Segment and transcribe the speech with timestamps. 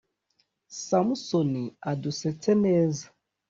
[0.81, 3.05] samusoni adusetse neza